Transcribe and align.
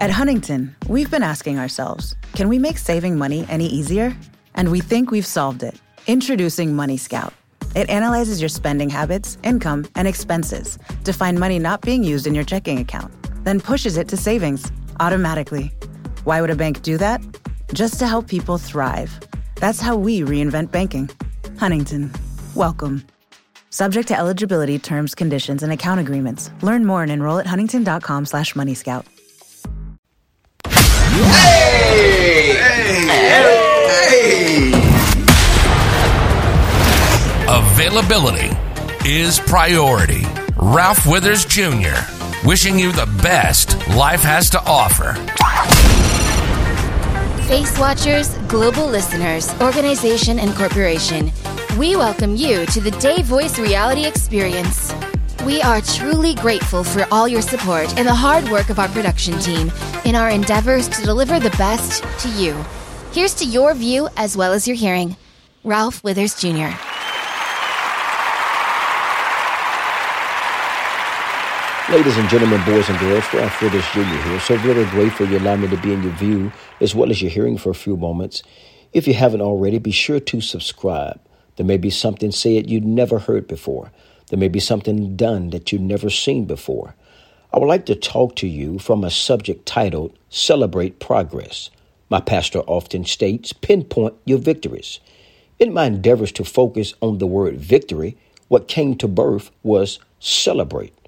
At 0.00 0.10
Huntington, 0.10 0.74
we've 0.88 1.10
been 1.10 1.22
asking 1.22 1.58
ourselves 1.58 2.16
can 2.32 2.48
we 2.48 2.58
make 2.58 2.78
saving 2.78 3.16
money 3.16 3.46
any 3.48 3.66
easier? 3.66 4.16
And 4.54 4.70
we 4.70 4.80
think 4.80 5.10
we've 5.10 5.26
solved 5.26 5.62
it. 5.62 5.80
Introducing 6.08 6.74
Money 6.74 6.96
Scout. 6.96 7.32
It 7.76 7.88
analyzes 7.88 8.40
your 8.40 8.48
spending 8.48 8.90
habits, 8.90 9.38
income, 9.44 9.86
and 9.94 10.08
expenses 10.08 10.78
to 11.04 11.12
find 11.12 11.38
money 11.38 11.58
not 11.60 11.80
being 11.80 12.02
used 12.02 12.26
in 12.26 12.34
your 12.34 12.44
checking 12.44 12.78
account, 12.80 13.12
then 13.44 13.60
pushes 13.60 13.96
it 13.96 14.08
to 14.08 14.16
savings 14.16 14.70
automatically. 14.98 15.72
Why 16.24 16.40
would 16.40 16.50
a 16.50 16.56
bank 16.56 16.82
do 16.82 16.98
that? 16.98 17.20
Just 17.72 17.98
to 18.00 18.06
help 18.06 18.26
people 18.28 18.58
thrive. 18.58 19.18
That's 19.56 19.80
how 19.80 19.96
we 19.96 20.20
reinvent 20.22 20.72
banking. 20.72 21.08
Huntington, 21.58 22.12
welcome. 22.54 23.04
Subject 23.70 24.08
to 24.08 24.18
eligibility, 24.18 24.78
terms, 24.78 25.14
conditions, 25.14 25.62
and 25.62 25.72
account 25.72 26.00
agreements. 26.00 26.50
Learn 26.62 26.84
more 26.84 27.02
and 27.02 27.10
enroll 27.12 27.38
at 27.38 27.46
huntington.com 27.46 28.26
slash 28.26 28.54
moneyscout. 28.54 29.04
Availability 37.48 38.50
is 39.04 39.38
priority. 39.40 40.24
Ralph 40.56 41.06
Withers 41.06 41.44
Jr. 41.44 41.94
wishing 42.44 42.78
you 42.78 42.90
the 42.92 43.06
best 43.22 43.76
life 43.88 44.22
has 44.22 44.48
to 44.50 44.60
offer. 44.66 45.14
Face 47.46 47.78
Watchers, 47.78 48.36
global 48.48 48.86
listeners, 48.86 49.52
organization, 49.60 50.38
and 50.38 50.54
corporation, 50.54 51.30
we 51.78 51.94
welcome 51.94 52.34
you 52.36 52.64
to 52.66 52.80
the 52.80 52.90
Day 52.92 53.22
Voice 53.22 53.58
Reality 53.58 54.06
Experience. 54.06 54.92
We 55.44 55.60
are 55.60 55.82
truly 55.82 56.34
grateful 56.36 56.82
for 56.82 57.06
all 57.12 57.28
your 57.28 57.42
support 57.42 57.98
and 57.98 58.08
the 58.08 58.14
hard 58.14 58.48
work 58.48 58.70
of 58.70 58.78
our 58.78 58.88
production 58.88 59.38
team 59.40 59.70
in 60.06 60.14
our 60.14 60.30
endeavors 60.30 60.88
to 60.88 61.02
deliver 61.02 61.38
the 61.38 61.50
best 61.50 62.02
to 62.20 62.30
you. 62.30 62.54
Here's 63.12 63.34
to 63.34 63.44
your 63.44 63.74
view 63.74 64.08
as 64.16 64.38
well 64.38 64.54
as 64.54 64.66
your 64.66 64.74
hearing. 64.74 65.18
Ralph 65.62 66.02
Withers 66.02 66.34
Jr. 66.34 66.72
Ladies 71.92 72.16
and 72.16 72.26
gentlemen, 72.30 72.64
boys 72.64 72.88
and 72.88 72.98
girls, 72.98 73.24
Ralph 73.34 73.60
Withers 73.60 73.84
Jr. 73.92 74.00
here. 74.00 74.40
So 74.40 74.56
very 74.56 74.86
grateful 74.86 75.28
you 75.28 75.36
allow 75.36 75.56
me 75.56 75.68
to 75.68 75.76
be 75.76 75.92
in 75.92 76.02
your 76.02 76.12
view 76.12 76.52
as 76.80 76.94
well 76.94 77.10
as 77.10 77.20
your 77.20 77.30
hearing 77.30 77.58
for 77.58 77.68
a 77.68 77.74
few 77.74 77.98
moments. 77.98 78.42
If 78.94 79.06
you 79.06 79.12
haven't 79.12 79.42
already, 79.42 79.78
be 79.78 79.90
sure 79.90 80.20
to 80.20 80.40
subscribe. 80.40 81.20
There 81.56 81.66
may 81.66 81.76
be 81.76 81.90
something 81.90 82.32
said 82.32 82.70
you 82.70 82.80
never 82.80 83.18
heard 83.18 83.46
before. 83.46 83.92
There 84.34 84.40
may 84.40 84.48
be 84.48 84.58
something 84.58 85.14
done 85.14 85.50
that 85.50 85.70
you've 85.70 85.80
never 85.80 86.10
seen 86.10 86.46
before. 86.46 86.96
I 87.52 87.60
would 87.60 87.68
like 87.68 87.86
to 87.86 87.94
talk 87.94 88.34
to 88.34 88.48
you 88.48 88.80
from 88.80 89.04
a 89.04 89.10
subject 89.12 89.64
titled 89.64 90.18
Celebrate 90.28 90.98
Progress. 90.98 91.70
My 92.10 92.18
pastor 92.20 92.58
often 92.66 93.04
states, 93.04 93.52
pinpoint 93.52 94.14
your 94.24 94.38
victories. 94.38 94.98
In 95.60 95.72
my 95.72 95.84
endeavors 95.84 96.32
to 96.32 96.44
focus 96.44 96.94
on 97.00 97.18
the 97.18 97.28
word 97.28 97.60
victory, 97.60 98.16
what 98.48 98.66
came 98.66 98.96
to 98.96 99.06
birth 99.06 99.52
was 99.62 100.00
celebrate, 100.18 100.98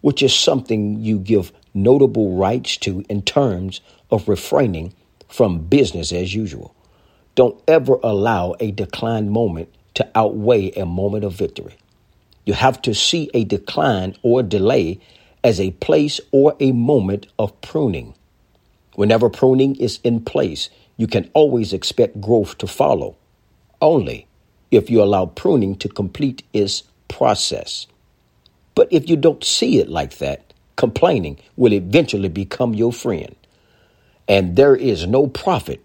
which 0.00 0.20
is 0.20 0.34
something 0.34 0.98
you 0.98 1.20
give 1.20 1.52
notable 1.74 2.34
rights 2.34 2.76
to 2.78 3.04
in 3.08 3.22
terms 3.22 3.80
of 4.10 4.26
refraining 4.26 4.92
from 5.28 5.68
business 5.68 6.10
as 6.10 6.34
usual. 6.34 6.74
Don't 7.36 7.62
ever 7.68 8.00
allow 8.02 8.56
a 8.58 8.72
decline 8.72 9.30
moment 9.30 9.72
to 9.94 10.10
outweigh 10.16 10.72
a 10.72 10.84
moment 10.84 11.22
of 11.22 11.32
victory. 11.32 11.76
You 12.44 12.54
have 12.54 12.82
to 12.82 12.94
see 12.94 13.30
a 13.34 13.44
decline 13.44 14.16
or 14.22 14.42
delay 14.42 15.00
as 15.44 15.60
a 15.60 15.72
place 15.72 16.20
or 16.32 16.56
a 16.60 16.72
moment 16.72 17.26
of 17.38 17.58
pruning. 17.60 18.14
Whenever 18.94 19.30
pruning 19.30 19.76
is 19.76 20.00
in 20.04 20.20
place, 20.22 20.70
you 20.96 21.06
can 21.06 21.30
always 21.34 21.72
expect 21.72 22.20
growth 22.20 22.58
to 22.58 22.66
follow, 22.66 23.16
only 23.80 24.26
if 24.70 24.90
you 24.90 25.02
allow 25.02 25.26
pruning 25.26 25.76
to 25.76 25.88
complete 25.88 26.42
its 26.52 26.84
process. 27.08 27.86
But 28.74 28.88
if 28.92 29.08
you 29.08 29.16
don't 29.16 29.44
see 29.44 29.78
it 29.78 29.88
like 29.88 30.18
that, 30.18 30.52
complaining 30.76 31.38
will 31.56 31.72
eventually 31.74 32.28
become 32.28 32.74
your 32.74 32.92
friend. 32.92 33.34
And 34.28 34.56
there 34.56 34.76
is 34.76 35.06
no 35.06 35.26
profit 35.26 35.82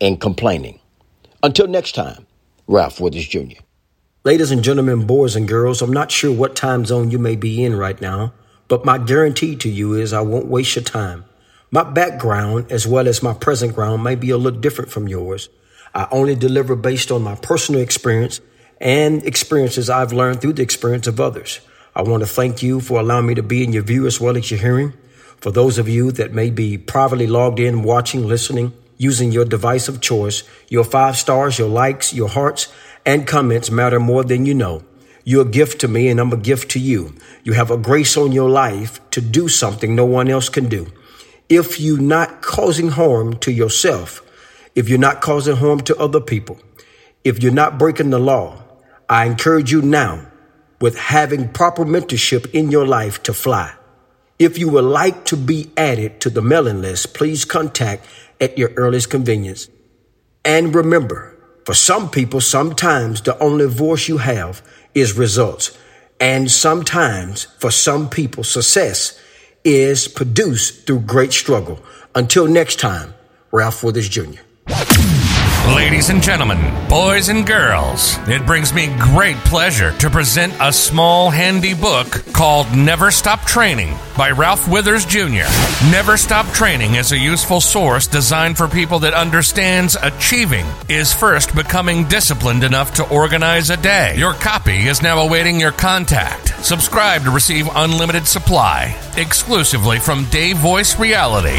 in 0.00 0.18
complaining. 0.18 0.80
Until 1.42 1.68
next 1.68 1.94
time, 1.94 2.26
Ralph 2.66 3.00
Withers 3.00 3.28
Jr. 3.28 3.62
Ladies 4.26 4.50
and 4.50 4.64
gentlemen, 4.64 5.06
boys 5.06 5.36
and 5.36 5.46
girls, 5.46 5.80
I'm 5.80 5.92
not 5.92 6.10
sure 6.10 6.32
what 6.32 6.56
time 6.56 6.84
zone 6.84 7.12
you 7.12 7.18
may 7.20 7.36
be 7.36 7.64
in 7.64 7.76
right 7.76 8.00
now, 8.00 8.32
but 8.66 8.84
my 8.84 8.98
guarantee 8.98 9.54
to 9.54 9.68
you 9.68 9.94
is 9.94 10.12
I 10.12 10.20
won't 10.20 10.48
waste 10.48 10.74
your 10.74 10.82
time. 10.82 11.24
My 11.70 11.84
background, 11.84 12.72
as 12.72 12.88
well 12.88 13.06
as 13.06 13.22
my 13.22 13.34
present 13.34 13.76
ground, 13.76 14.02
may 14.02 14.16
be 14.16 14.30
a 14.30 14.36
little 14.36 14.58
different 14.58 14.90
from 14.90 15.06
yours. 15.06 15.48
I 15.94 16.08
only 16.10 16.34
deliver 16.34 16.74
based 16.74 17.12
on 17.12 17.22
my 17.22 17.36
personal 17.36 17.80
experience 17.80 18.40
and 18.80 19.22
experiences 19.22 19.88
I've 19.88 20.12
learned 20.12 20.40
through 20.40 20.54
the 20.54 20.62
experience 20.64 21.06
of 21.06 21.20
others. 21.20 21.60
I 21.94 22.02
want 22.02 22.24
to 22.24 22.28
thank 22.28 22.64
you 22.64 22.80
for 22.80 22.98
allowing 22.98 23.26
me 23.26 23.34
to 23.36 23.44
be 23.44 23.62
in 23.62 23.72
your 23.72 23.84
view 23.84 24.08
as 24.08 24.20
well 24.20 24.36
as 24.36 24.50
your 24.50 24.58
hearing. 24.58 24.92
For 25.36 25.52
those 25.52 25.78
of 25.78 25.88
you 25.88 26.10
that 26.10 26.32
may 26.32 26.50
be 26.50 26.78
privately 26.78 27.28
logged 27.28 27.60
in, 27.60 27.84
watching, 27.84 28.26
listening, 28.26 28.72
using 28.98 29.30
your 29.30 29.44
device 29.44 29.86
of 29.86 30.00
choice, 30.00 30.42
your 30.68 30.82
five 30.82 31.16
stars, 31.16 31.60
your 31.60 31.68
likes, 31.68 32.12
your 32.12 32.28
hearts, 32.28 32.72
and 33.06 33.26
comments 33.26 33.70
matter 33.70 34.00
more 34.00 34.24
than 34.24 34.44
you 34.44 34.52
know. 34.52 34.84
You're 35.24 35.46
a 35.46 35.50
gift 35.50 35.80
to 35.80 35.88
me 35.88 36.08
and 36.08 36.20
I'm 36.20 36.32
a 36.32 36.36
gift 36.36 36.72
to 36.72 36.80
you. 36.80 37.14
You 37.44 37.54
have 37.54 37.70
a 37.70 37.78
grace 37.78 38.16
on 38.16 38.32
your 38.32 38.50
life 38.50 39.00
to 39.12 39.20
do 39.20 39.48
something 39.48 39.94
no 39.94 40.04
one 40.04 40.28
else 40.28 40.48
can 40.48 40.68
do. 40.68 40.88
If 41.48 41.80
you're 41.80 42.00
not 42.00 42.42
causing 42.42 42.88
harm 42.88 43.38
to 43.38 43.52
yourself, 43.52 44.22
if 44.74 44.88
you're 44.88 44.98
not 44.98 45.20
causing 45.20 45.56
harm 45.56 45.80
to 45.82 45.96
other 45.96 46.20
people, 46.20 46.58
if 47.24 47.42
you're 47.42 47.52
not 47.52 47.78
breaking 47.78 48.10
the 48.10 48.18
law, 48.18 48.62
I 49.08 49.26
encourage 49.26 49.70
you 49.70 49.82
now 49.82 50.26
with 50.80 50.98
having 50.98 51.48
proper 51.48 51.84
mentorship 51.84 52.50
in 52.52 52.70
your 52.70 52.86
life 52.86 53.22
to 53.22 53.32
fly. 53.32 53.74
If 54.38 54.58
you 54.58 54.68
would 54.68 54.84
like 54.84 55.24
to 55.26 55.36
be 55.36 55.70
added 55.76 56.20
to 56.20 56.30
the 56.30 56.42
mailing 56.42 56.82
list, 56.82 57.14
please 57.14 57.44
contact 57.44 58.04
at 58.40 58.58
your 58.58 58.70
earliest 58.76 59.08
convenience. 59.08 59.68
And 60.44 60.74
remember, 60.74 61.35
for 61.66 61.74
some 61.74 62.08
people, 62.10 62.40
sometimes 62.40 63.22
the 63.22 63.36
only 63.40 63.66
voice 63.66 64.06
you 64.06 64.18
have 64.18 64.62
is 64.94 65.18
results. 65.18 65.76
And 66.20 66.48
sometimes 66.48 67.48
for 67.58 67.72
some 67.72 68.08
people, 68.08 68.44
success 68.44 69.20
is 69.64 70.06
produced 70.06 70.86
through 70.86 71.00
great 71.00 71.32
struggle. 71.32 71.80
Until 72.14 72.46
next 72.46 72.78
time, 72.78 73.14
Ralph 73.50 73.82
Withers 73.82 74.08
Jr. 74.08 74.42
Ladies 75.74 76.10
and 76.10 76.22
gentlemen, 76.22 76.58
boys 76.88 77.28
and 77.28 77.44
girls, 77.44 78.16
it 78.28 78.46
brings 78.46 78.72
me 78.72 78.86
great 79.00 79.36
pleasure 79.38 79.90
to 79.98 80.08
present 80.08 80.54
a 80.60 80.72
small, 80.72 81.28
handy 81.28 81.74
book 81.74 82.24
called 82.32 82.72
Never 82.76 83.10
Stop 83.10 83.40
Training 83.40 83.96
by 84.16 84.30
Ralph 84.30 84.68
Withers 84.68 85.04
Jr. 85.04 85.48
Never 85.90 86.16
Stop 86.16 86.46
Training 86.52 86.94
is 86.94 87.10
a 87.10 87.18
useful 87.18 87.60
source 87.60 88.06
designed 88.06 88.56
for 88.56 88.68
people 88.68 89.00
that 89.00 89.12
understands 89.12 89.96
achieving 90.00 90.66
is 90.88 91.12
first 91.12 91.54
becoming 91.56 92.04
disciplined 92.04 92.62
enough 92.62 92.94
to 92.94 93.08
organize 93.08 93.70
a 93.70 93.76
day. 93.76 94.14
Your 94.16 94.34
copy 94.34 94.86
is 94.86 95.02
now 95.02 95.18
awaiting 95.18 95.58
your 95.58 95.72
contact. 95.72 96.64
Subscribe 96.64 97.24
to 97.24 97.30
receive 97.32 97.68
unlimited 97.74 98.28
supply 98.28 98.96
exclusively 99.16 99.98
from 99.98 100.26
Day 100.26 100.52
Voice 100.52 100.96
Reality. 100.98 101.58